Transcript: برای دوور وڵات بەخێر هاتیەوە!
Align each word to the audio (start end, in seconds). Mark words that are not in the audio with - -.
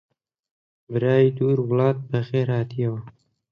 برای 0.91 1.25
دوور 1.37 1.57
وڵات 1.63 1.97
بەخێر 2.11 2.47
هاتیەوە! 2.57 3.01